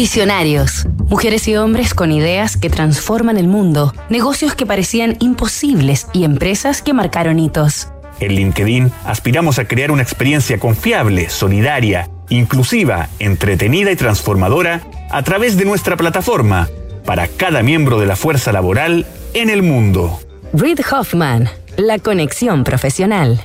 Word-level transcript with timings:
Visionarios. 0.00 0.86
Mujeres 1.10 1.46
y 1.46 1.56
hombres 1.56 1.92
con 1.92 2.10
ideas 2.10 2.56
que 2.56 2.70
transforman 2.70 3.36
el 3.36 3.48
mundo, 3.48 3.92
negocios 4.08 4.54
que 4.54 4.64
parecían 4.64 5.18
imposibles 5.20 6.06
y 6.14 6.24
empresas 6.24 6.80
que 6.80 6.94
marcaron 6.94 7.38
hitos. 7.38 7.88
En 8.18 8.32
LinkedIn 8.32 8.90
aspiramos 9.04 9.58
a 9.58 9.66
crear 9.66 9.90
una 9.90 10.00
experiencia 10.00 10.58
confiable, 10.58 11.28
solidaria, 11.28 12.08
inclusiva, 12.30 13.10
entretenida 13.18 13.92
y 13.92 13.96
transformadora 13.96 14.80
a 15.10 15.22
través 15.22 15.58
de 15.58 15.66
nuestra 15.66 15.98
plataforma 15.98 16.70
para 17.04 17.28
cada 17.28 17.62
miembro 17.62 18.00
de 18.00 18.06
la 18.06 18.16
fuerza 18.16 18.52
laboral 18.52 19.04
en 19.34 19.50
el 19.50 19.62
mundo. 19.62 20.18
Reed 20.54 20.80
Hoffman, 20.90 21.50
la 21.76 21.98
conexión 21.98 22.64
profesional. 22.64 23.44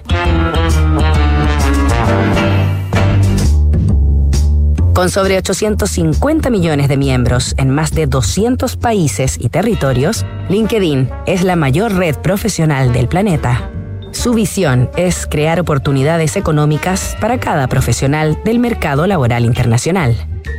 Con 5.05 5.11
sobre 5.11 5.37
850 5.37 6.49
millones 6.49 6.87
de 6.87 6.97
miembros 6.97 7.53
en 7.59 7.69
más 7.69 7.91
de 7.91 8.07
200 8.07 8.75
países 8.75 9.37
y 9.39 9.49
territorios, 9.49 10.25
LinkedIn 10.49 11.11
es 11.27 11.43
la 11.43 11.55
mayor 11.55 11.93
red 11.93 12.15
profesional 12.15 12.91
del 12.91 13.07
planeta. 13.07 13.69
Su 14.13 14.33
visión 14.33 14.89
es 14.97 15.27
crear 15.27 15.59
oportunidades 15.59 16.35
económicas 16.37 17.15
para 17.21 17.39
cada 17.39 17.67
profesional 17.67 18.39
del 18.45 18.57
mercado 18.57 19.05
laboral 19.05 19.45
internacional. 19.45 20.15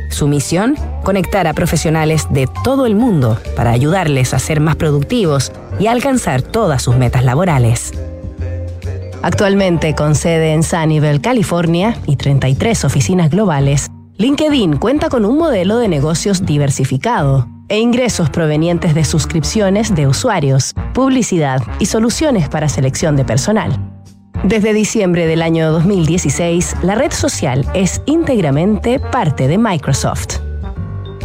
Su 0.09 0.29
misión, 0.29 0.77
conectar 1.03 1.45
a 1.45 1.53
profesionales 1.53 2.27
de 2.29 2.47
todo 2.63 2.85
el 2.85 2.95
mundo 2.95 3.37
para 3.57 3.71
ayudarles 3.71 4.33
a 4.33 4.39
ser 4.39 4.61
más 4.61 4.77
productivos 4.77 5.51
y 5.77 5.87
alcanzar 5.87 6.41
todas 6.41 6.81
sus 6.81 6.95
metas 6.95 7.25
laborales. 7.25 7.91
Actualmente 9.21 9.93
con 9.93 10.15
sede 10.15 10.53
en 10.53 10.63
Sunnyvale, 10.63 11.19
California 11.19 11.97
y 12.05 12.15
33 12.15 12.85
oficinas 12.85 13.29
globales, 13.29 13.91
LinkedIn 14.19 14.77
cuenta 14.77 15.09
con 15.09 15.25
un 15.25 15.37
modelo 15.37 15.77
de 15.77 15.87
negocios 15.87 16.43
diversificado 16.43 17.47
e 17.69 17.77
ingresos 17.77 18.31
provenientes 18.31 18.95
de 18.95 19.05
suscripciones 19.05 19.93
de 19.93 20.07
usuarios, 20.07 20.73
publicidad 20.95 21.61
y 21.77 21.85
soluciones 21.85 22.49
para 22.49 22.67
selección 22.67 23.15
de 23.15 23.25
personal. 23.25 23.79
Desde 24.43 24.73
diciembre 24.73 25.27
del 25.27 25.43
año 25.43 25.71
2016, 25.71 26.77
la 26.81 26.95
red 26.95 27.11
social 27.11 27.63
es 27.75 28.01
íntegramente 28.07 28.99
parte 28.99 29.47
de 29.47 29.59
Microsoft. 29.59 30.39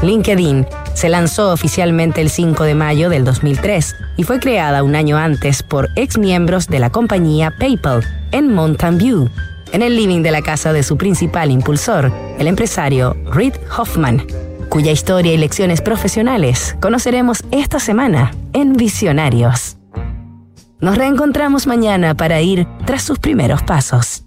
LinkedIn 0.02 0.66
se 0.92 1.08
lanzó 1.08 1.50
oficialmente 1.50 2.20
el 2.20 2.28
5 2.28 2.64
de 2.64 2.74
mayo 2.74 3.08
del 3.08 3.24
2003 3.24 3.94
y 4.18 4.24
fue 4.24 4.38
creada 4.38 4.82
un 4.82 4.96
año 4.96 5.16
antes 5.16 5.62
por 5.62 5.88
ex 5.96 6.18
miembros 6.18 6.66
de 6.66 6.80
la 6.80 6.90
compañía 6.90 7.54
PayPal 7.58 8.04
en 8.32 8.52
Mountain 8.52 8.98
View, 8.98 9.30
en 9.72 9.82
el 9.82 9.96
living 9.96 10.22
de 10.22 10.30
la 10.30 10.42
casa 10.42 10.72
de 10.72 10.82
su 10.82 10.96
principal 10.96 11.50
impulsor, 11.50 12.12
el 12.38 12.46
empresario 12.46 13.16
Reid 13.32 13.54
Hoffman, 13.76 14.26
cuya 14.68 14.92
historia 14.92 15.32
y 15.32 15.36
lecciones 15.36 15.80
profesionales 15.80 16.76
conoceremos 16.80 17.42
esta 17.50 17.80
semana 17.80 18.32
en 18.52 18.74
Visionarios. 18.74 19.78
Nos 20.80 20.96
reencontramos 20.96 21.66
mañana 21.66 22.14
para 22.14 22.40
ir 22.40 22.66
tras 22.84 23.02
sus 23.02 23.18
primeros 23.18 23.62
pasos. 23.62 24.24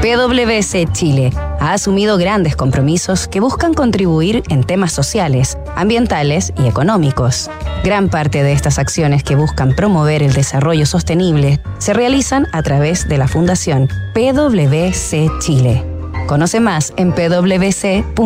PwC 0.00 0.92
Chile 0.92 1.32
ha 1.60 1.72
asumido 1.72 2.18
grandes 2.18 2.56
compromisos 2.56 3.28
que 3.28 3.40
buscan 3.40 3.74
contribuir 3.74 4.42
en 4.48 4.64
temas 4.64 4.92
sociales, 4.92 5.58
ambientales 5.76 6.52
y 6.58 6.66
económicos. 6.66 7.50
Gran 7.84 8.08
parte 8.08 8.42
de 8.42 8.52
estas 8.52 8.78
acciones 8.78 9.22
que 9.22 9.36
buscan 9.36 9.74
promover 9.74 10.22
el 10.22 10.32
desarrollo 10.32 10.86
sostenible 10.86 11.60
se 11.78 11.94
realizan 11.94 12.46
a 12.52 12.62
través 12.62 13.08
de 13.08 13.18
la 13.18 13.28
Fundación 13.28 13.88
PwC 14.14 15.30
Chile. 15.40 15.84
Conoce 16.26 16.60
más 16.60 16.92
en 16.96 17.12
pwc.cl. 17.12 18.18